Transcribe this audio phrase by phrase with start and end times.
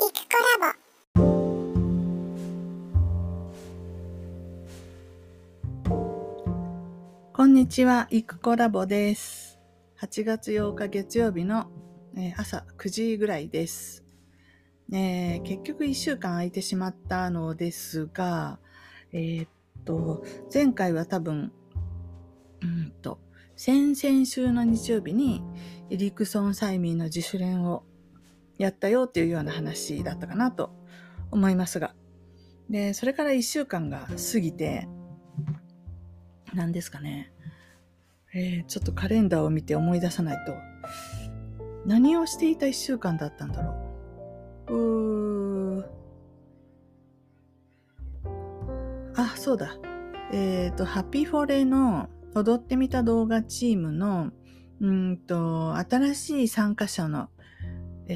[0.00, 1.28] イクコラボ
[7.34, 9.58] こんにちは、イクコラボです。
[10.00, 11.66] 8月8日月曜日の、
[12.16, 14.02] え朝9時ぐらいです。
[14.90, 18.58] えー、結局1週間空いてしまったのですが、
[19.12, 19.48] えー、っ
[19.84, 21.52] と、前回は多分、
[22.62, 23.20] うんと、
[23.54, 25.42] 先々週の日曜日に
[25.90, 27.84] エリクソン・サイミンの自主練を
[28.60, 30.70] やったよっていうような話だったかなと
[31.30, 31.94] 思いますが。
[32.68, 34.86] で、それから1週間が過ぎて、
[36.52, 37.32] 何ですかね。
[38.34, 40.54] えー、ちょっとカレンダーを見て思い出さないと。
[41.86, 43.74] 何をしていた1週間だったんだろ
[44.68, 44.74] う。
[44.74, 45.86] うー。
[49.16, 49.78] あ、そうだ。
[50.32, 54.32] えっ、ー、と、ハッピーフォレの踊ってみた動画チームの、
[54.82, 57.30] うんと、新しい参加者の、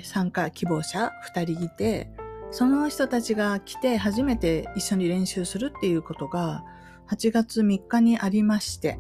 [0.03, 2.11] 参加希望者2人いて、
[2.51, 6.65] その人たちが来て初めて一緒に練習するっていうことが
[7.11, 8.99] 8月3日にありまして、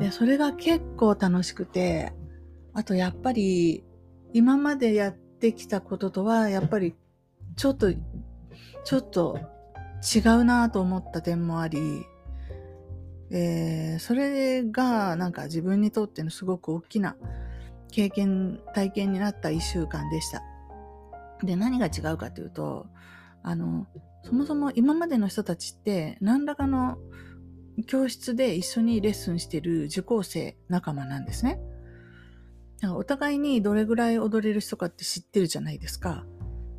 [0.00, 2.12] で、それが結構楽しくて、
[2.74, 3.84] あとやっぱり
[4.32, 6.94] 今までやってきたこととはやっぱり
[7.56, 7.92] ちょっと、
[8.84, 9.38] ちょっと
[10.14, 11.78] 違うなと思った点もあり、
[13.30, 17.16] えー、それがなんか自分にとってのすごく大きな
[17.92, 20.42] 経験、体験になった一週間でした。
[21.44, 22.86] で、何が違うかというと、
[23.44, 23.86] あの、
[24.24, 26.98] そもそも今までの人たちって何らかの
[27.86, 31.60] 教室で一緒にレッスンしてる受講生仲間なんですね。
[32.80, 36.24] だからお互いにどれぐらい踊れる人かって知ってるじゃないですか。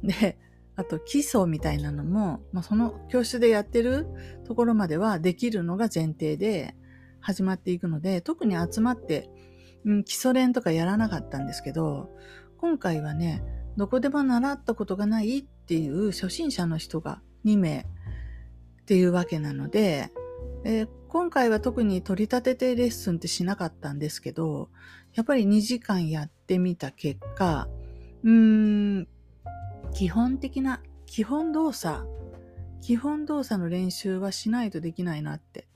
[0.04, 0.38] で、
[0.76, 4.08] あと基礎みたいなのも、まあ、その教室でやってる
[4.46, 6.76] ところまではできるのが前提で
[7.20, 9.30] 始まっていくので、特に集まって、
[9.86, 12.10] うん、基礎練とかやらなかったんですけど、
[12.58, 13.44] 今回はね、
[13.78, 20.12] どこでも習ったことがないっていう初心者の人が2名っていうわけなので、
[20.64, 24.70] えー、今回は特に取り立ててレッスンってしなかったんですけど、
[25.14, 27.68] やっぱり2時間やってみた結果、
[28.24, 29.08] うーん、
[29.94, 32.06] 基本的な、基本動作、
[32.82, 35.68] 基本動作の練習はしないとできないなって。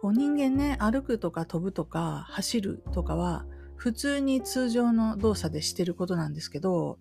[0.00, 3.46] こう人間ね、歩くとか飛ぶとか走るとかは
[3.76, 6.98] 普通に通常の動作でしてることなんですけど、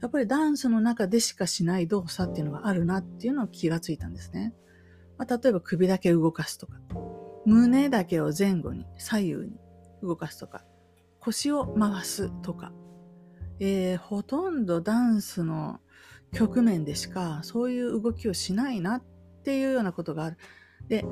[0.00, 4.54] やっぱりダンスの中でしかしない動作っていうのがあるなっていうのを気がついたんですね。
[5.18, 6.78] まあ、例えば首だけ動かすとか、
[7.46, 9.58] 胸だけを前後に左右に
[10.02, 10.64] 動かすとか、
[11.20, 12.72] 腰を回すとか、
[13.58, 15.80] えー、ほとんどダンスの
[16.32, 19.02] 局面でしかそういう動きをしないなっ
[19.44, 20.36] ていうようなことがある。
[20.88, 21.04] で、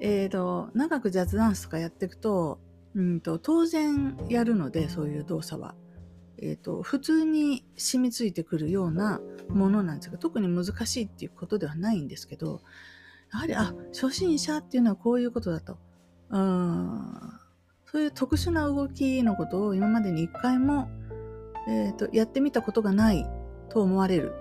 [0.00, 2.60] え、ー、と、長くジャズダンスとかやっていくと、
[2.94, 5.74] うんと、当然やるので、そういう動作は。
[6.38, 12.62] え、ー、と、普通に染みついてくるようなものなんですが、特に難しいっていうことではないんですけど、
[13.32, 15.78] やはり、あ、初心者っていうのはこういうことだと。
[16.30, 17.32] うん、
[17.86, 20.88] そういう特殊な動きのことを今までに一回も
[21.66, 23.26] え、ー、と、やってみたことがない
[23.68, 24.34] と思われる。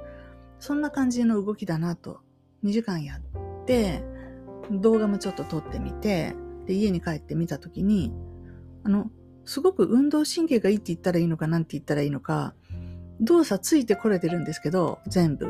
[0.59, 2.21] そんな感じの動きだなと、
[2.63, 4.03] 2時間やって、
[4.69, 6.35] 動画もちょっと撮ってみて、
[6.65, 8.13] で、家に帰ってみたときに、
[8.83, 9.09] あの、
[9.45, 12.53] すごく運動神経がいいって言ったらいいのか、なんて言ったらいいのか、
[13.19, 15.47] 動作ついてこれてるんですけど、全部。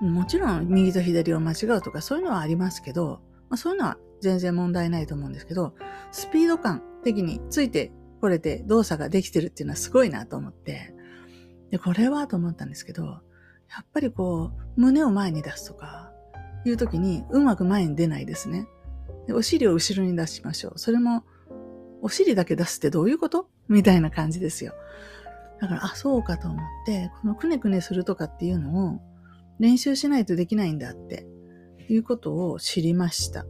[0.00, 5.74] もちろん、右と左を間違うとか、そういうのはありますけど、まあ、そういうのは全然問題ないと思うんですけど、
[6.10, 10.94] スピード感的についてこれで動作ができてるっていうのはすごいなと思って、
[11.70, 13.20] で、これはと思ったんですけど、や
[13.80, 16.11] っぱりこう、胸を前に出すとか、
[16.64, 18.66] いう時にうまく前に出ないですね。
[19.26, 20.72] でお尻を後ろに出しましょう。
[20.78, 21.24] それも、
[22.00, 23.48] お尻だけ出すってどういうこと？
[23.68, 24.74] みたいな感じですよ。
[25.60, 29.00] だから、あ、そうかと思って、このくねくねするとかっていうのを
[29.60, 31.26] 練習しないとできないんだって
[31.88, 33.46] いうことを知りました。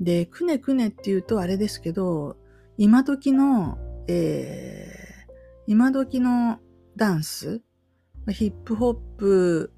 [0.00, 2.36] で、くねくねっていうとあれですけど、
[2.76, 5.32] 今時のえー、
[5.68, 6.58] 今時の
[6.96, 7.62] ダンス、
[8.28, 9.72] ヒップホップ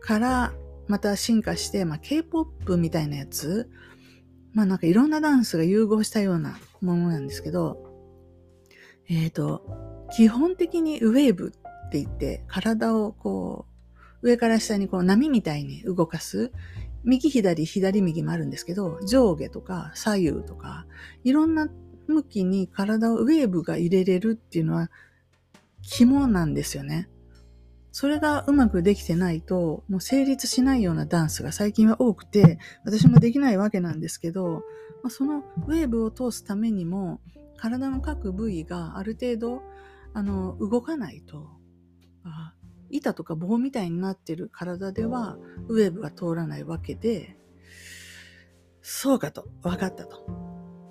[0.00, 0.52] から
[0.88, 3.70] また進化して、まあ、K-POP みたいなやつ、
[4.52, 7.78] まあなんかいろんなダンスが融合したようなものなんですけど、
[9.08, 13.66] えっ、ー、と、基本的にウェーブって言って体をこ
[14.22, 16.52] う上から下にこう波みたいに動かす。
[17.04, 20.86] 右左左右もあるんですけど、上下とか左右とか、
[21.22, 21.68] いろんな
[22.06, 24.90] 向きに体をウェーブが入れれるっていうのは
[25.82, 27.10] 肝なんですよね。
[27.96, 34.64] それがうまくできてないと、もう成立しないようなダンスが最近は多くて、私もできないわけなんですけど、
[35.04, 37.20] まあ、そのウェーブを通すためにも、
[37.56, 39.62] 体の各部位がある程度、
[40.12, 41.46] あの、動かないと、
[42.24, 42.54] あ
[42.90, 45.38] 板とか棒みたいになってる体では
[45.68, 47.36] ウェーブが通らないわけで、
[48.82, 50.26] そうかと、分かったと。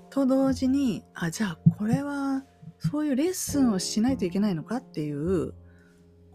[0.10, 2.46] と同時に、あ、じゃあこれは
[2.80, 5.54] そういうレッスンをしないといけないのかっていう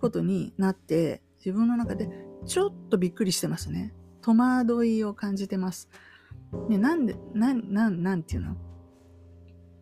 [0.00, 2.08] ことになって、自分の中で
[2.46, 3.92] ちょっとびっくりしてますね。
[4.22, 5.88] 戸惑いを感じてます。
[6.68, 8.56] ね、なんで、なん、なん、なんていうの？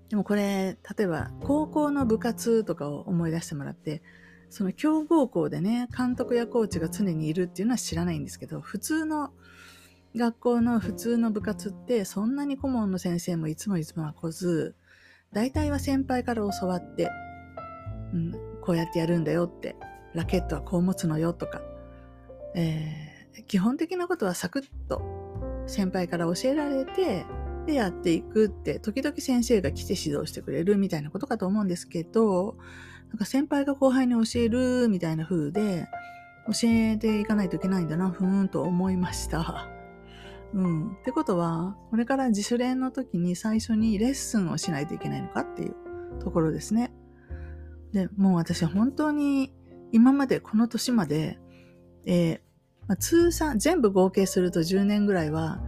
[0.08, 4.02] でもこれ、例えば高校の部活とかを思い出してもらって、
[4.50, 9.32] その強豪校でね、監督やコーチが常にいるっていうのは知らないんですけど、普通の
[10.14, 14.76] 学校の普通の部活ってそんなに顧問の先生もいつもいつもは来ず、
[15.32, 17.10] 大体は先輩から教わって、
[18.12, 18.32] うん、
[18.62, 19.76] こうやってやるんだよって、
[20.16, 21.60] ラケットはこう持つのよとか、
[22.54, 25.02] えー、基本的なことはサクッと
[25.66, 27.26] 先輩から教えられて、
[27.66, 32.56] でやっていくって、時々先生が来て指導してくれるみたいなことかと思うんですけど、
[33.08, 35.86] なんか先輩が後輩に教えるみたいな風で、
[36.46, 39.68] 教えていかないといけないんだな、ふーんと思いました。
[40.54, 40.92] うん。
[40.92, 45.74] ってことは、これから自主練の時に最初にレッスンをしないといけないのかっていう
[46.20, 46.92] ところですね。
[47.92, 49.52] で、もう私は本当に
[49.92, 51.38] 今までこの年まで、
[52.06, 52.40] えー
[52.88, 55.60] まあ、通算、全部合計すると10年ぐらいは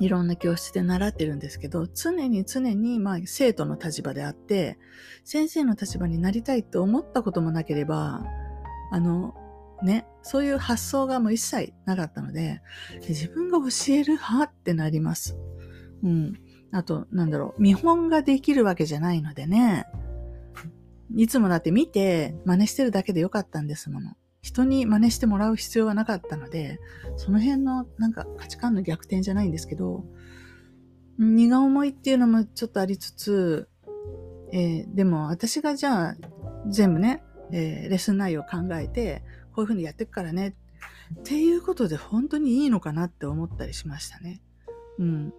[0.00, 4.78] いろんな教室で習ってるんですけど、常に常に、まあ、生徒の立場であって、
[5.24, 8.24] 先生の立場になりたいと思ったこともなければ、
[8.90, 9.34] あの、
[9.82, 12.60] ね、そういう発想がもう一切なかったので、
[13.08, 15.38] 自分が教える派ってなります。
[16.02, 16.34] うん。
[16.72, 19.86] あと、なんだろう、見本ができるわけじゃないのでね、
[21.14, 24.12] いつもだって見て真似してるだけでよかったんですもの。
[24.42, 26.80] 人に真似してもらう必要はなかったので、
[27.16, 30.04] その辺のなんか価値観の逆転じゃないんですけど、
[31.18, 33.68] 荷が重いっていうのもちょっとありつつ、
[34.52, 36.16] えー、でも私がじゃあ
[36.68, 37.22] 全部ね、
[37.52, 39.22] えー、レッスン内容を考えて、
[39.52, 40.56] こういうふうにやっていくからね、
[41.18, 44.40] っていうことで本当にいいのかなって思ったりしましたね。
[44.98, 45.34] うん。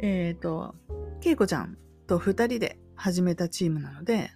[0.00, 0.74] えっ、ー、と、
[1.20, 4.32] けいこちゃんと二人で始めたチームなので、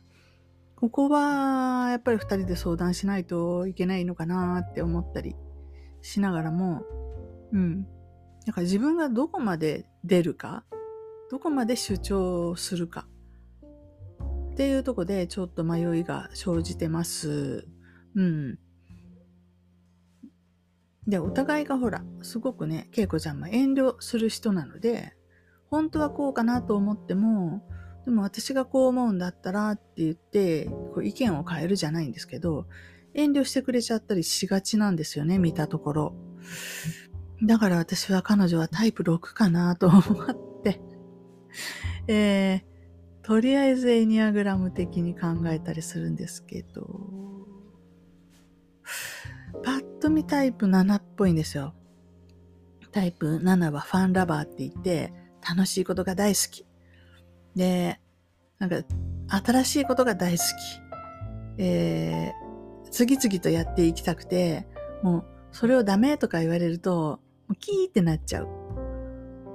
[0.83, 5.37] ここはやっぱり二人で相談しないといけないのかなって思ったり
[6.01, 6.83] しながらも、
[7.53, 7.85] うん。
[8.45, 10.65] だから自分がどこまで出るか、
[11.31, 13.07] どこまで主張するか
[14.51, 17.69] っていうとこでちょっと迷いが生じてます。
[18.17, 18.59] うん。
[21.07, 25.15] で、お互いがほら、すごくね、恵子ちゃんも遠慮する人なので、
[25.71, 27.63] 本当はこうかなと思っても、
[28.05, 32.67] でも私がこう思うんだったらって言って、こう意見を変えるじゃないんですけど、
[33.15, 36.15] 遠慮してくれちゃったりしがちなんですよね、見たところ。
[37.45, 40.03] だから私は彼女はタイプ6かなと思っ
[40.63, 40.81] て、
[42.09, 47.01] えー、とりあえずエニアグラム的に考えたりするんですけど、
[49.63, 51.75] パッと見タイプ7っぽいんですよ。
[52.91, 55.13] タイプ7はファンラバーって言って、
[55.49, 56.67] 楽しいことが大好き。
[57.55, 58.01] で、
[58.59, 58.77] なんか、
[59.29, 60.83] 新しいことが大好き。
[61.59, 64.67] えー、次々とやっていきたくて、
[65.03, 68.49] もう、それをダメとか言われると、もうキーってなっちゃう。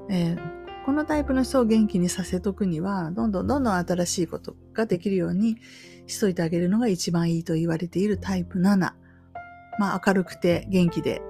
[0.09, 5.57] えー、このタイプの人を元気にさせとくには、どんどんどんどん新しいことができるように
[6.05, 8.93] しといてあげるのが一番いいと言われているタイプ7。
[9.79, 11.21] まあ明るくて元気で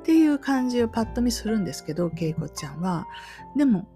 [0.00, 3.06] っていう感じをパッと見するんですけど、けいこちゃんは。
[3.56, 3.88] でも、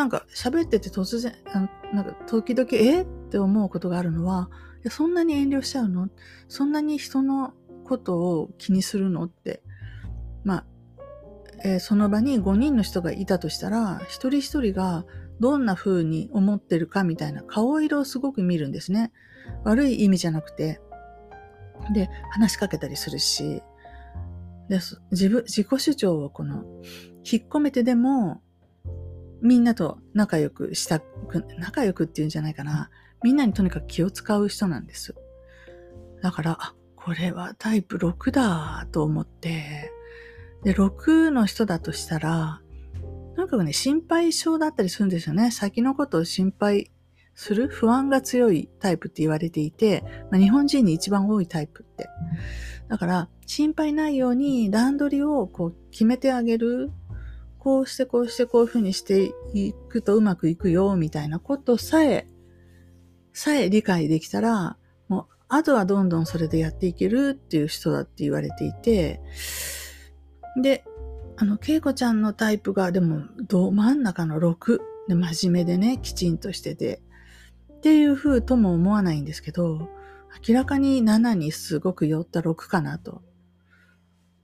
[0.00, 1.34] なんか喋ってて突然、
[1.92, 6.08] なんか時々、えって思うことがあるのは、いやそんなに遠慮しちゃうの？
[6.48, 7.52] そんなに人の
[7.84, 9.24] ことを気にするの？
[9.24, 9.62] って。
[10.42, 10.64] まあ、
[11.64, 15.04] えー、その場に5人の人がいたとしたら、一人一人が
[15.38, 19.12] どんな風に思ってるかみたいな顔色をすごく見るんですね。
[19.64, 20.80] 悪い意味じゃなくて。
[21.92, 23.62] で、話しかけたりするし、
[24.70, 24.80] で
[25.10, 26.64] 自分、自己主張をこの、
[27.30, 28.40] 引っ込めてでも、
[29.42, 32.90] みんなと仲良くしたく、仲良くっていうんじゃないかな。
[33.22, 35.14] みんなにとにかく気を使う人なんです。
[36.22, 39.92] だから、あ、これはタイプ6だと思って、
[40.64, 42.60] で、6の人だとしたら、
[43.36, 45.50] とにかくね、心配性だったりするんですよね。
[45.50, 46.90] 先のことを心配
[47.34, 52.08] する不安が強いタイプって言われていて、まあ、日本人に一番多いタイプって。
[52.88, 56.90] だから、心配ないように段取りをこう決めてあげる
[57.60, 62.26] こうしてこうしてこういうふうにしていくとうまくいくよ、みたいなことさえ、
[63.32, 69.20] さえ理解できたら、もう、あとはどんどんそれでやっていけるっていう人だって言われていて、
[70.60, 70.84] で、
[71.36, 77.02] あの、ケイコちゃんのタイプが、でも、ど真ん中の6で真面目でね、きちんとしてて、
[77.74, 79.88] っていう風とも思わないんですけど、
[80.48, 83.22] 明らかに7にすごく寄った6かなと。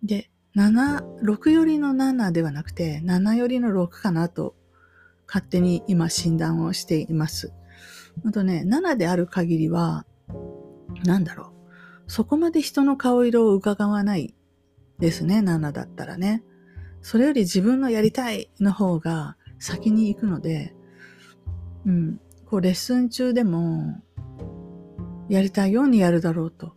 [0.02, 4.54] で、7、6寄りの7ではなくて、7寄りの6かなと、
[5.26, 7.52] 勝手に今診断をしています。
[8.24, 10.06] あとね、7である限りは、
[11.04, 11.52] なんだろ
[12.06, 12.10] う。
[12.10, 14.34] そこまで人の顔色を伺わない
[14.98, 16.42] ですね、7だったらね。
[17.02, 20.74] それより自分のやりたいの方が先に行くので、
[21.84, 24.02] うん、こうレッスン中でも、
[25.28, 26.72] やりたいようにやるだろうと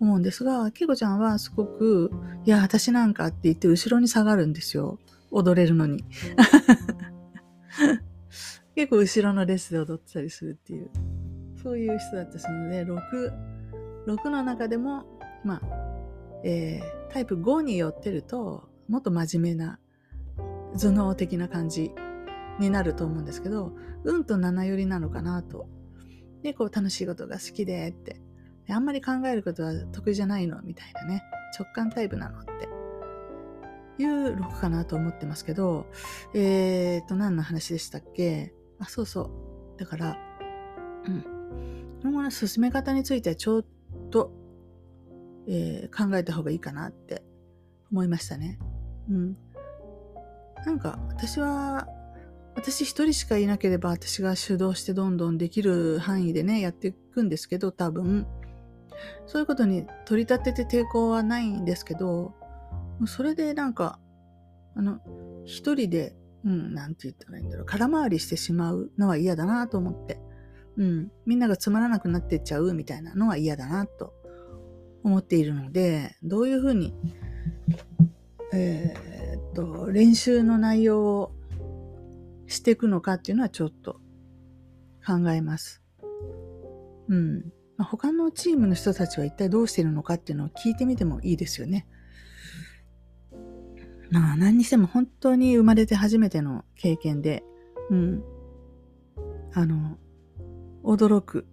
[0.00, 2.10] 思うんですが、けいこちゃんはすごく、
[2.44, 4.98] いや、私なんかって言って後ろに下がるんですよ。
[5.30, 6.04] 踊れるのに。
[8.74, 10.90] 結構後ろのレスで踊ってたりするっていう、
[11.62, 12.96] そういう人だったりするので、6、
[14.06, 15.04] 6の中でも、
[15.44, 15.60] まあ、
[16.44, 19.78] えー、タイプ5に寄ってると、もっと真面目な、
[20.78, 21.92] 頭脳的な感じ
[22.60, 23.72] になると思うんですけど、
[24.04, 25.66] うんと7寄りなのかなと。
[26.42, 28.20] で、こう楽しいことが好きでって。
[28.74, 30.60] あんまり考えることは得意じゃないの？
[30.62, 31.22] みたいなね。
[31.58, 32.68] 直感タイプなのって。
[34.00, 35.86] いう6かなと思ってますけど、
[36.32, 38.54] えーと、何の話でしたっけ？
[38.78, 39.22] あ、そうそ
[39.76, 39.80] う。
[39.80, 40.16] だから、
[41.04, 41.24] うん。
[42.02, 43.64] 今後の進め方についてはちょっ
[44.10, 44.30] と、
[45.48, 47.24] えー、考えた方がいいかなって
[47.90, 48.60] 思いましたね。
[49.10, 49.36] うん。
[50.64, 51.88] なんか、私は、
[52.54, 58.28] 私一人しかいなければ私が主導してどんどんできる範囲でね、やっていくんですけど、多分。
[59.26, 62.34] そういうことに取り立てて抵抗はないんですけど、
[63.06, 63.98] それでなんか、
[64.74, 65.00] あの、
[65.44, 70.20] 一人で、うん、なんて言ったらいいんだろう、空回りしてしまうのは嫌だなと思って。
[70.76, 74.14] うん、みんながつまらなくなってっちゃうみたいなのは嫌だなと
[75.02, 76.94] 思っているので、どういうふうに、
[78.52, 81.32] えー、っと、練習の内容を
[82.46, 84.00] していくのかっていうのはちょっと
[85.04, 85.82] 考えます。
[87.08, 87.52] うん。
[87.78, 91.86] まあ、他のチームの人たちは一体どうしてるのかっていうのを聞いてみてもいいですよね。
[94.10, 97.44] まあ何にしても本当に生まれて初めての経験で、
[97.90, 98.24] うん。
[99.54, 99.96] あの、
[100.82, 101.46] 驚く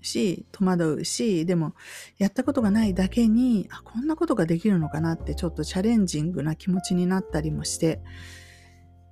[0.00, 1.74] し、戸惑うし、でも、
[2.18, 8.00] やったことがないだけに、あ、こんなことができるのかなってちょっとチャレンジングな気持ちになったりもして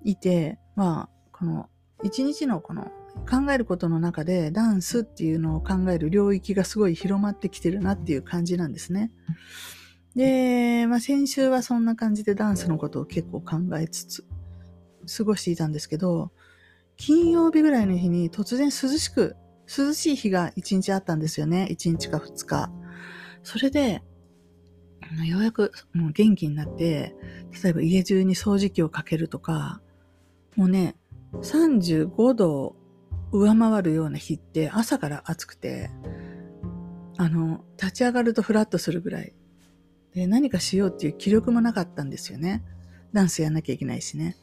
[0.03, 1.69] いて、まあ、この、
[2.03, 2.91] 一日のこの
[3.29, 9.11] 考えることの中でダンスっていうのを考える領域がすごい広まってきてるなっていう感じなんですね。
[10.17, 14.25] で、まあ先週はそんな感じでダンスのことを結構考えつつ
[15.17, 16.33] 過ごしていたんですけど、
[16.97, 21.69] 金曜日ぐらいの日に突然涼しく、涼しい日が1日あったんですよね。
[21.71, 22.71] 1日か2日。
[23.43, 24.03] それで、
[25.27, 27.15] ようやくもう元気になって、
[27.63, 29.81] 例えば家中に掃除機をかけるとか、
[30.57, 30.97] もうね、
[31.33, 32.77] 35度
[33.33, 35.91] 上回るような日って朝から暑くて、
[37.17, 39.35] あの、立ち上がるとフラッとするぐらい。
[40.15, 42.63] で、何かしようっていう気力もなかったんですよね。
[43.13, 44.37] ダンスやんなきゃいけないしね。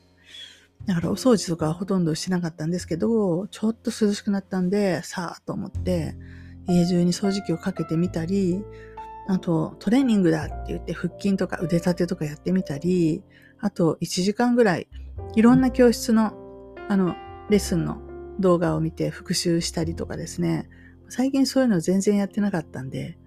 [0.86, 6.16] だからお掃除とかはほとんどしなかったんですけど、ちょっと涼しくなったんで、さあと思って、
[6.68, 8.64] 家中に掃除機をかけてみたり、
[9.28, 13.24] あとトレーニングだって言って腹筋とか腕立てとかやってみたり、
[13.60, 14.88] あと1時間ぐらい
[15.36, 16.34] いろんな教室の
[16.88, 17.16] あの
[17.50, 18.02] レッスンの
[18.40, 20.70] 動画を見て復習したりとかですね。
[21.10, 23.18] 最近そういうの全然やってなかったんで、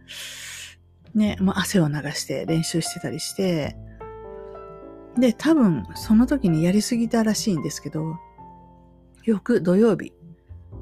[1.15, 3.77] ね、もう汗を流して練習してたりして、
[5.19, 8.17] で、多分その時にやりすぎたらしいんですけど、
[9.25, 10.13] 翌土曜日、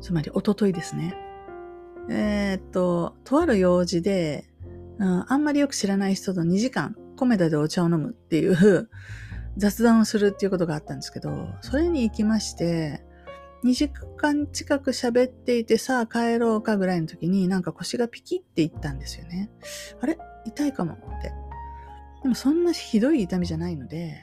[0.01, 1.15] つまり一昨日ですね。
[2.09, 4.49] えー、っと、とある用事で、
[4.99, 8.89] うん、あんまりよく知らない人と2時間、コメダでお茶を飲むっていう
[9.57, 13.03] 雑談をするっていうことがあったんですけど、それに行きまして、
[13.65, 19.51] 2時間近く喋っていてさあ帰ろうかぐらいの時になんか腰がピキっていったんですよね。
[20.01, 20.19] あれ？
[20.47, 21.33] 痛いかもって。
[22.23, 24.17] でもそんなひどい痛みじゃないので、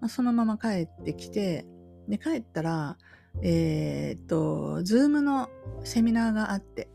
[0.00, 1.66] まあ、そのまま帰ってきて、
[2.08, 2.98] で帰ったら、
[3.42, 5.48] えー、っと、 Zoom の
[5.84, 6.88] セミナーがあって、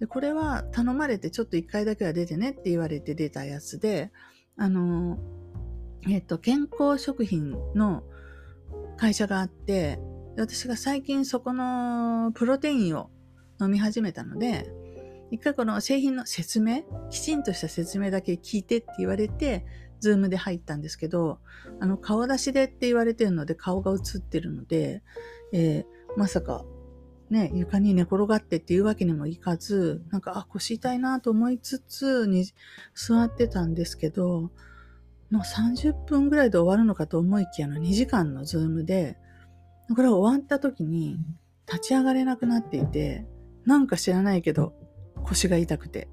[0.00, 4.10] で、これは頼まれてちょっと一回だけは出てねって言われて出たやつで、
[4.56, 5.18] あの、
[6.08, 8.02] えっと、健康食品の
[8.96, 10.00] 会社があって、
[10.36, 13.10] 私が最近そこのプロテインを
[13.60, 14.70] 飲み始めたので、
[15.30, 19.64] 一回この製品の説明、きちんとした説明だけ聞いてって言われて、
[20.00, 21.38] Zoom で入ったんですけど、
[21.80, 25.02] あの、顔出しでって言われてるので顔が映ってるので、
[25.52, 26.64] えー、まさか、
[27.30, 32.46] ね、床に寝転がってっていうわけにもいかず、なんか、あ、腰痛いなと思いつつに
[32.94, 34.50] 座ってたんですけど、
[35.30, 39.16] もう30分ぐらいで終わるのかと思いきやの2時間の Zoom で、
[39.94, 41.18] これ終わった時に
[41.66, 43.26] 立ち上がれなくなっていて、
[43.64, 44.74] なんか知らないけど、
[45.24, 46.08] 腰が痛くて。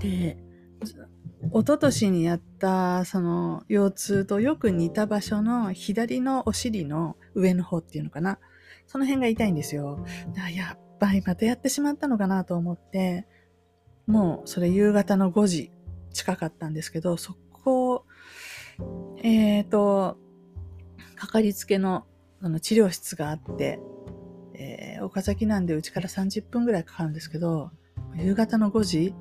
[0.00, 0.36] で、
[1.52, 8.38] 一昨年にやったその腰痛とよく似た場所の左のお尻の上の方っていうのかな。
[8.86, 10.04] その辺が痛いんですよ。
[10.54, 13.26] やっぱりまたやってしまったのかなと思って、
[14.06, 15.70] もうそれ夕方の5時
[16.12, 18.04] 近かったんですけど、そこ、
[19.22, 20.18] えっ、ー、と、
[21.14, 22.06] かかりつけの
[22.40, 23.80] あの治療室があって、
[24.54, 27.70] えー、岡崎なんでうちから30分ぐらいかかるんですけど、
[28.16, 29.14] 夕方の5時、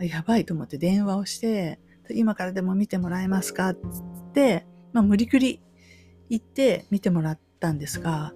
[0.00, 1.78] やばいと思って電話をして、
[2.10, 3.76] 今からでも見てもらえますかっ
[4.34, 5.62] て、まあ、無理くり
[6.28, 8.32] 行って見てもらったんですが、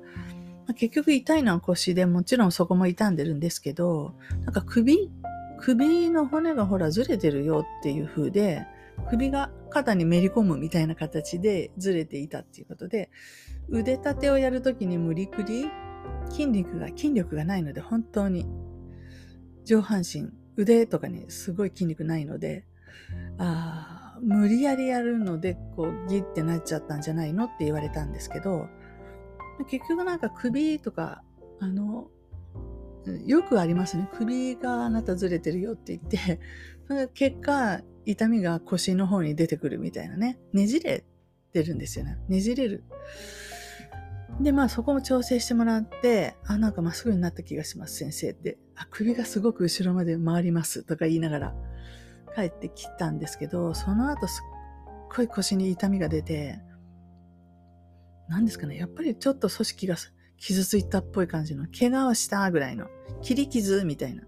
[0.67, 4.15] まあ、結局痛いのは腰でもちろんそこも痛んでるんですけど、
[4.45, 5.11] なんか首、
[5.59, 8.67] 首の骨がほらずれてるよっていう風で、
[9.09, 13.11] 首が肩にめり込むみたいな形でずれていたっていうことで、
[13.69, 15.67] 腕立てをやるときに無理くり
[16.31, 18.47] 筋肉が、筋力がないので本当に
[19.65, 22.65] 上半身腕とかにすごい筋肉ないので、
[23.39, 28.67] ああ、無理やりやるので、こう、ギッてなっちゃったんじゃないのって言われたんですけど、
[29.69, 31.23] 結局なんか首とか、
[31.61, 32.09] あの、
[33.25, 34.09] よくありますね。
[34.15, 36.41] 首があなたずれてるよって言って、
[37.15, 40.39] 結果、痛みが腰の方に出てくるみたいなね。
[40.53, 41.05] ねじれ
[41.53, 42.17] てるんですよね。
[42.29, 42.85] ねじれる。
[44.41, 48.59] で、まあそこも調整してもらって、あ、なんかまっすぐになった気がします、先生って。
[48.77, 51.55] あ、首がすごく後ろまで回りますとか言いながら
[52.35, 56.61] 帰ってきたんですけど、その後すっごい腰に痛みが出て、
[58.29, 59.97] 何ですかね、やっぱりちょっと組織が
[60.37, 62.89] 傷ついたっぽい感じの、怪我をしたぐらいの、
[63.23, 64.23] 切り傷みたいな。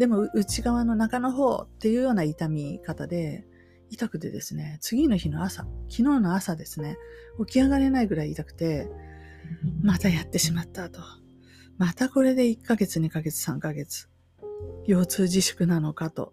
[0.00, 3.44] でも内側の中の方っていうような痛み方で、
[3.90, 6.96] 痛くてですね、次の日の朝、昨日の朝ですね、
[7.46, 8.88] 起き上がれないぐらい痛くて、
[9.82, 11.02] またやってしまったと。
[11.76, 14.08] またこれで1ヶ月、2ヶ月、3ヶ月、
[14.86, 16.32] 腰痛自粛なのかと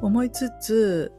[0.00, 1.12] 思いつつ、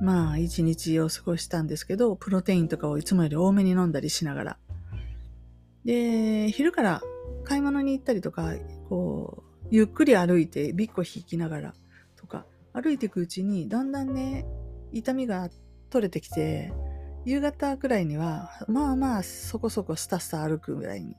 [0.00, 4.58] まあ一日を過ごしたんですけど、プロテインとかをいつもより多めに飲んだりしながら。
[5.84, 7.02] で、昼から
[7.42, 8.54] 買い物に行ったりとか、
[8.88, 11.74] こう、ゆっくり歩いてビッコ引きながら
[12.16, 14.46] とか、歩いていくうちにだんだんね、
[14.92, 15.48] 痛みが
[15.90, 16.72] 取れてきて、
[17.24, 21.16] 夕方くらいには、まあまあ、そこそこスタスタ歩くぐらいに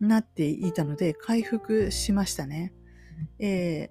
[0.00, 2.72] なっていたので、回復しましたね。
[3.38, 3.90] え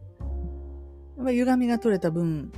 [1.17, 2.51] ー、歪みが取れた分、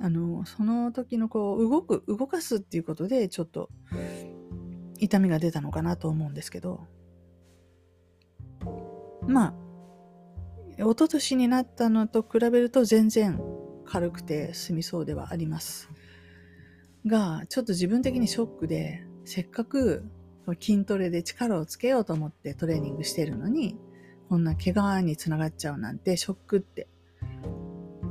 [0.00, 3.70] あの、その時のこう、動く、動かすっていうことで、ちょっと、
[4.98, 6.86] 痛みが出たのかなと思うんですけど、
[9.26, 9.54] まあ、
[10.78, 13.40] 一昨年になったのと比べると全然
[13.84, 15.88] 軽くて済みそうではあります。
[17.06, 20.04] が、ちょっと自分的にショックで、せっかく
[20.60, 23.78] 筋トレで力をつけようと思ってトレーニングしてるのに、
[24.28, 26.88] こんな怪我につながっちゃうなんてショックって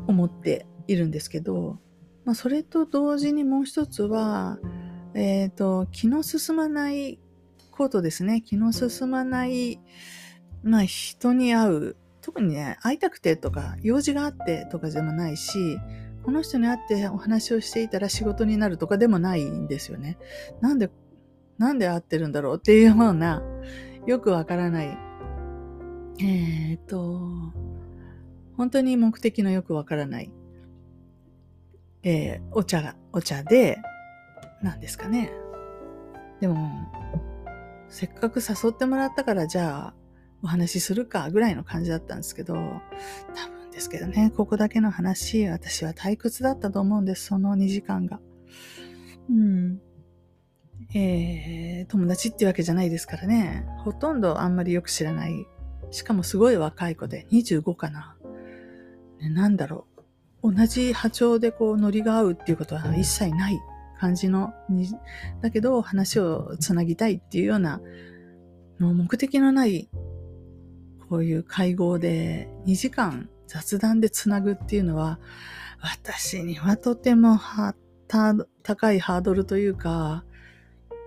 [0.08, 1.80] 思っているんですけど、
[2.26, 4.58] まあ、それと同時にもう一つは、
[5.14, 7.20] えっ、ー、と、気の進まない
[7.72, 8.42] ことですね。
[8.42, 9.80] 気の進まない、
[10.64, 11.96] まあ、人に会う。
[12.24, 15.78] 特にね、会いたくてとか、用事があってとかでもないし、
[16.24, 20.18] この人に会ってお話をしていたら仕事になるとかでもないんですよね。
[20.62, 20.90] なんで、
[21.58, 23.44] なんで会ってるんだろうっていうような、
[24.08, 24.98] よくわからない、
[26.20, 27.20] えっ、と、
[28.56, 30.32] 本当に目的のよくわからない、
[32.04, 33.80] えー、お茶が、お茶で、
[34.62, 35.30] なんですかね。
[36.40, 36.70] でも、
[37.90, 40.03] せっかく誘ってもらったから、じゃあ、
[40.44, 48.20] お話しするか、ぐらいの感じだったんですけど、多分ですけどね、ここだけの話、私は退屈だったと思うんです、その2時間が。
[49.30, 49.80] うん。
[50.96, 53.66] えー、友達ってわけじゃないですからね。
[53.84, 55.48] ほとんどあんまりよく知らない。
[55.92, 58.18] しかもすごい若い子で、25かな。
[59.22, 59.88] ね、なんだろ
[60.42, 60.54] う。
[60.54, 63.60] 同じ波長でこうノリが合うっていうことは一切ない
[63.98, 64.54] 感じの、
[65.42, 67.80] だけど話をつなぎたいっていうような、
[68.78, 69.90] もう目的のない
[71.14, 75.20] こういう会合で2時間雑談でつなぐっていうのは、
[75.80, 77.40] 私にはとても
[78.64, 80.26] 高いハードルというか、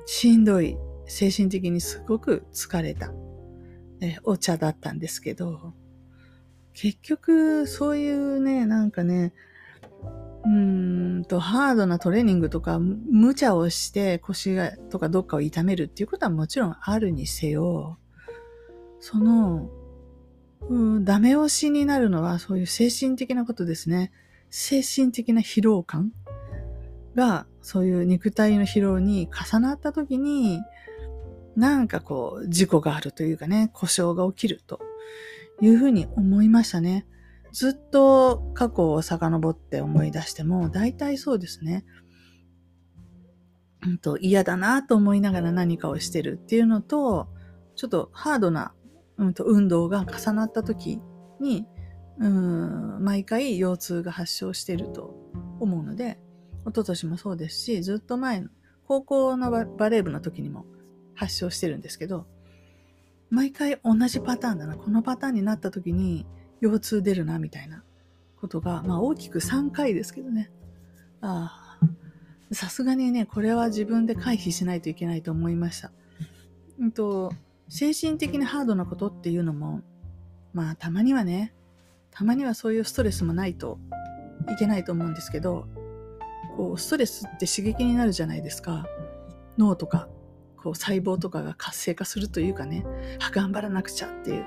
[0.05, 3.13] しんどい、精神的にすごく疲れた、
[4.01, 5.75] えお茶だったんですけど、
[6.73, 9.35] 結局、そういうね、なんかね、
[10.45, 17.99] うんと、ハードなトレーニングとか、無茶をして腰がとかどっかを痛めるっていうことはもちろんあるにせよ、
[19.01, 19.69] その、
[20.69, 24.13] うん、ダメ押しになるのはそういう精神的なことですね。
[24.51, 26.13] 精神的な疲労感
[27.15, 30.61] がそういう肉体の疲労に重なった時に
[31.57, 34.81] なんかこう事故があるというかね、故障が起きると
[35.61, 37.07] いうふうに思いましたね。
[37.53, 41.87] ずっと過去を遡って思い出しても、大体そうですね。
[43.87, 47.29] うんと、嫌だなと思いながら何かをしてるっていうのと、
[47.75, 48.75] ちょっとハードな、
[49.19, 51.01] うん、と運動が重なった時
[51.41, 51.67] に、
[52.19, 55.15] うん、毎回腰痛が発症していると
[55.61, 56.19] 思うので、
[56.63, 58.49] 一昨年もそうですし、ずっと前の
[58.87, 60.67] 高校のバレー部の時にも
[61.15, 62.27] 発症してるんですけど、
[63.31, 64.77] 毎回同じパターンだな。
[64.77, 66.27] このパターンになった時に
[66.61, 67.83] 腰痛出るな、みたいな
[68.41, 70.51] ことが、まあ大きく3回ですけどね。
[71.21, 75.91] ああ、さすがにね、これは自分で回避しないといけないと思いました。
[76.79, 77.33] うんと、
[77.69, 79.83] 精神的にハードなことっていうのも、
[80.53, 81.55] まあたまにはね、
[82.11, 83.79] たまにはそういうストレスもないと
[84.51, 85.67] いけないと思うんですけど、
[86.57, 88.87] こう、ストレスって刺激になるじゃないですか。
[89.59, 90.09] 脳とか
[90.67, 92.85] こう細胞とかが活性化するというかね、
[93.21, 94.45] あ、頑張らなくちゃっていう。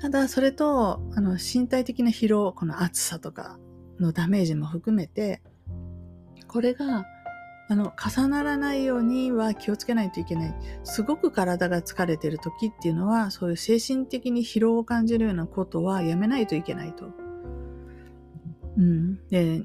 [0.00, 3.58] ただ、それと、あの、身体的な疲労、この暑さとか
[4.00, 5.42] のダメージも含めて、
[6.48, 7.04] これが、
[7.68, 10.54] あの、重ならないようには気をつけないといけない。
[10.84, 17.10] すごく体が疲れてる時っていうのは、そういう精神的に疲労を感じるようなことはやめないといけないと。
[18.76, 19.26] うん。
[19.28, 19.64] で、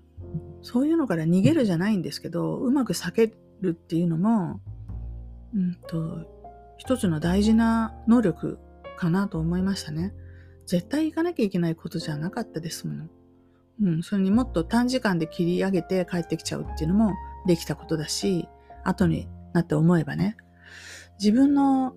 [0.63, 4.61] そういうのから逃げるじゃないんですけど、うまく避けるっていうのも、
[5.53, 6.25] うんと、
[6.77, 8.57] 一つの大事な能力
[8.97, 10.13] かなと思いましたね。
[10.65, 13.05] 絶対行かなきゃいけないことじゃなかったですもの。
[13.83, 17.13] うん、それにもっと短時間で切り上げて帰ってきちゃうっていうのも
[17.45, 18.47] できたことだし、
[18.84, 20.38] 後になって思えばね、
[21.19, 21.93] 自分の、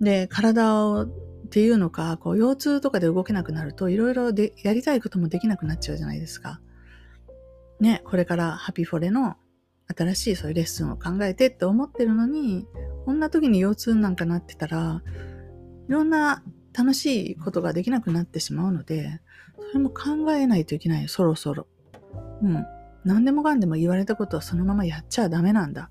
[0.00, 6.60] で、体をっていうのか、こう、腰痛とかで動けなくなると、いろいろで、やりたいこともできなくなっちゃうじゃないですか。
[7.80, 9.36] ね、これからハピフォレの
[9.96, 12.66] 新しいそういうレッスンを考えてって思ってるのに、
[13.04, 15.02] こんな時に腰痛なんかなってたら、
[15.88, 16.42] いろんな
[16.76, 19.20] 楽しいことができなくなってしまうので、
[19.72, 21.66] それも考えないといけない、そろそろ。
[22.42, 22.66] うん。
[23.08, 25.90] 何でもかんでも言われたことはそのままやっちゃダメなんだ。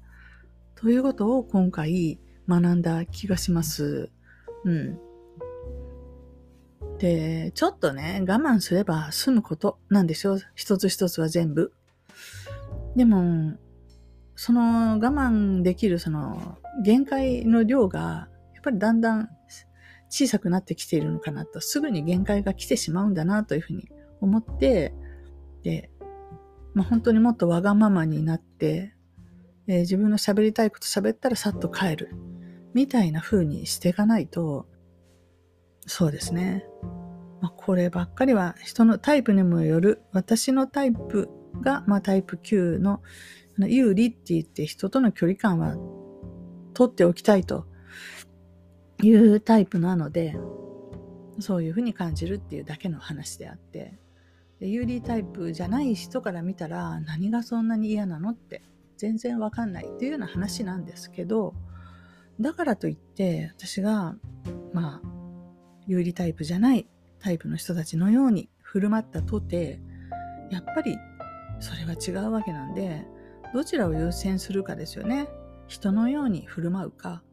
[0.76, 4.12] ということを今回学んだ気がします。
[4.66, 5.00] うん。
[7.00, 10.38] で、ちょっとね、我慢すれば済むことなんですよ。
[10.54, 11.74] 一つ一つは全部。
[12.96, 13.58] でも、
[14.36, 19.28] その我慢できるその限界の量が、やっぱりだんだん
[20.10, 23.90] 小さくなってきているのかなと、すぐに限界が来てしまうんだなというふうに
[24.22, 24.94] 思って、
[25.64, 25.90] で、
[26.78, 28.94] まあ、本当にもっとわがままになって、
[29.66, 32.14] えー、自分の喋りたいこと喋ったらさっと帰る。
[32.76, 34.68] みたいな風にしていかないと、
[35.88, 36.68] そうですね。
[37.42, 40.04] まあ、こればっかりは人のタイプにもよる。
[40.12, 43.02] 私のタイプが、まあ、タイプ9の
[43.58, 45.78] 有利って言って人との距離感は
[46.76, 47.66] 取っておきたいと
[49.02, 50.38] いうタイプなので、
[51.40, 53.98] そういうふうに感じるっていうだけの話であって、
[54.60, 58.62] で有利タイプじゃない人から見たら何がそんなに嫌なのって
[58.98, 61.54] 全然わかんないっていうような話なんですけど、
[62.40, 64.16] だからといって私が、
[64.74, 65.08] まあ、
[65.86, 66.88] 有利タイプじゃない
[67.20, 69.80] タイプの人たちのように振る舞ったとて、
[70.52, 70.98] やっぱり
[71.60, 73.06] それは違うわけなんで、
[73.54, 75.28] どちらを優先するかですよね。
[75.68, 77.24] 人のように振る舞うか、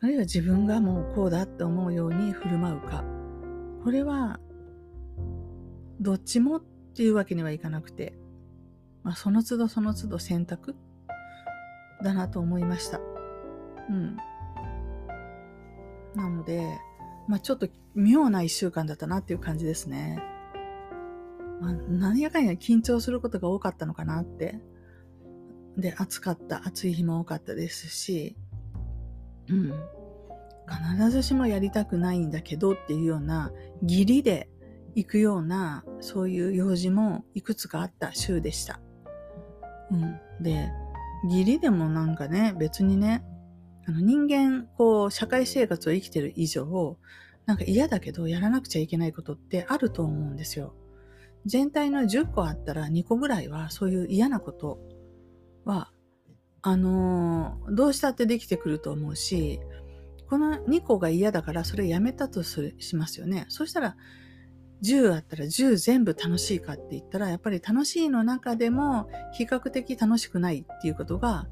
[0.00, 3.04] あるいは自分がもうこうだって思うように振る舞うか。
[3.84, 4.40] これは、
[6.00, 6.62] どっちもっ
[6.94, 8.18] ていうわけにはいかなくて、
[9.02, 10.74] まあ、その都度その都度選択
[12.02, 13.00] だなと思いました。
[13.90, 14.16] うん。
[16.14, 16.78] なので、
[17.26, 20.22] まあ、ちょっと妙な一週間だったなっていう感じですね。
[21.60, 24.60] まあ、何やかんや緊張することが多かったのかなって
[25.78, 28.36] で、暑かった、暑い日も多かったですし、
[29.48, 29.72] うん。
[30.68, 34.50] 必ずしもやりたくないんだけどっていうような、義理で
[34.98, 38.80] 行くような、そういう用事もいくつかあった週でした。
[39.92, 40.18] うん。
[40.42, 40.70] で、
[41.24, 43.24] 義理でもなんかね、別にね、
[43.86, 46.98] あの人間、こう、社会生活を生きてる以上、
[47.46, 50.74] なんか嫌だけどやらなくちゃいけないことってあると思うんですよ。
[51.46, 54.80] 全体の10個あったら2個ぐらいはそういう嫌なこと
[55.64, 55.92] は、
[56.60, 59.60] あのー、どうしたってできてくると思うし、
[60.28, 63.46] この2個が嫌だからそれやめたとすしますよね。
[63.48, 63.96] そしたら、
[64.82, 71.46] 10あったら10全部楽しいかって言ったら、やっぱり楽しいの中でも比較的楽しくないっていうことが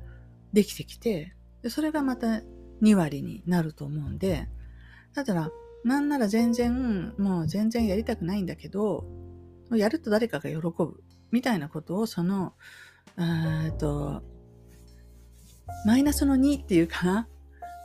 [0.53, 2.43] できてきて、でそれがまた
[2.83, 4.49] 2割になると思うんで、
[5.15, 5.51] だから、
[5.85, 9.05] なんなら全然、もう全然やりたくないんだけど、
[9.73, 12.55] やると誰かが喜ぶみたいなことをその
[13.79, 14.23] と、
[15.85, 17.29] マイナスの2っていうかな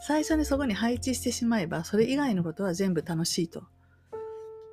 [0.01, 3.63] 最初にそこに配置してしまえば、それ以外のことは全部楽しいと。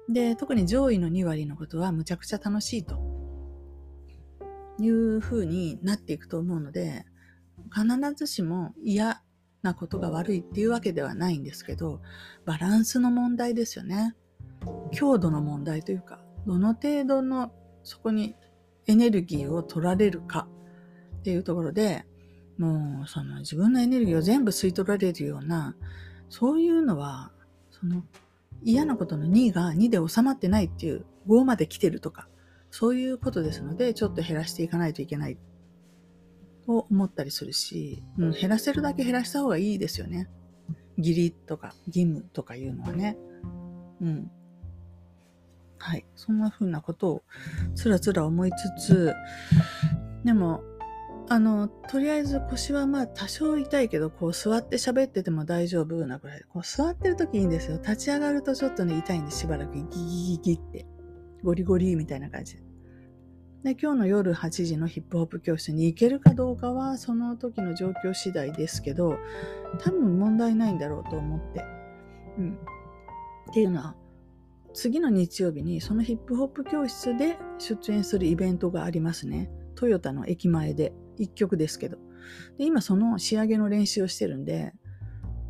[0.08, 3.18] で、特に上位の2割のことはむちゃくちゃ楽しいと。
[4.80, 7.04] いう風になっていくと思うので、
[7.72, 9.22] 必ずしも嫌
[9.62, 12.00] なことが悪いっていうわけではないんですけど、
[12.44, 14.14] バランスの問題ですよね。
[14.92, 18.36] 強度の問題というか、どの程度のそこに
[18.86, 20.48] エネルギーを取られるか
[21.18, 22.06] っていうところで、
[22.56, 25.76] もうその自分のエネルギーを全部吸い取られるような、
[26.28, 27.32] そういうのは、
[27.70, 28.04] その
[28.62, 32.28] 嫌なことの2が2で収まってないっていう5まで来てるとか、
[32.70, 35.38] そういうことですので、ちょっと減らしていかないといけない
[36.66, 40.28] と思ったりするし、うん、減らせるだけ減らした方がいいですよね。
[40.96, 43.16] 義理とか義務とかいうのはね。
[44.00, 44.30] うん。
[45.78, 46.04] はい。
[46.16, 47.22] そんな風なことを
[47.74, 49.14] つらつら思いつつ、
[50.24, 50.62] でも、
[51.30, 56.42] あの、とりあえず腰はまあ多少痛いけど、こう座って喋ってても大丈夫なぐらい。
[56.48, 57.76] こう座ってる時いいんですよ。
[57.78, 60.86] 立ち上がるとちょっとね、痛いんでしばらくギギギギって。
[61.42, 62.62] ゴリゴリみたいな感じで。
[63.62, 69.18] で、今日の夜8時のヒップホップ教室に行けるかどうかは、その時の状況次第ですけど、
[69.80, 71.64] 多分問題ないんだろうと思って。
[72.38, 72.58] うん。
[73.50, 73.96] っていうのは、
[74.72, 79.50] 次の日曜日にそのヒップホップ教室で出演するイベントがありますね。
[79.74, 80.92] トヨタの駅前で。
[81.18, 81.98] 一曲ですけど。
[82.58, 84.72] で、今その仕上げの練習をしてるんで、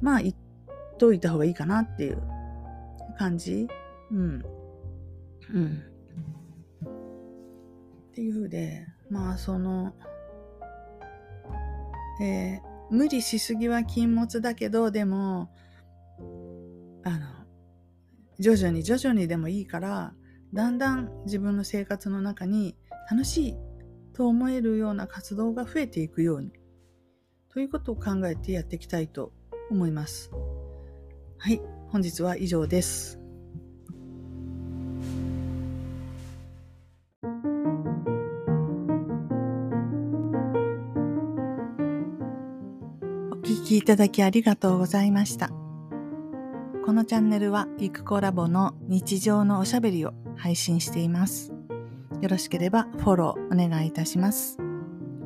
[0.01, 0.35] まあ、言っ
[0.99, 2.23] といた方がいいかなっていう
[3.19, 3.69] 感じ。
[4.11, 4.45] うん。
[5.53, 5.83] うん。
[8.11, 9.95] っていう風で、まあ、その、
[12.21, 15.51] えー、無理しすぎは禁物だけど、でも、
[17.05, 17.27] あの、
[18.39, 20.15] 徐々に徐々にでもいいから、
[20.55, 22.77] だんだん自分の生活の中に
[23.11, 23.57] 楽しい
[24.19, 26.51] と思えるような活動が増えていくように、
[27.51, 29.31] ということを考えてやっていきたいと
[29.71, 30.33] 思います。
[31.39, 33.21] はい、本日は以上です。
[43.31, 45.51] お聞きいただきありがとうございました。
[46.85, 51.58] このチャンネルはゆくコラボの日常のおしゃべりを配信しています。
[52.21, 54.59] よろしければフォローお願いいたします。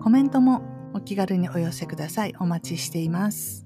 [0.02, 0.62] コメントも
[0.94, 2.34] お気軽にお寄せください。
[2.38, 3.61] お待ちしています。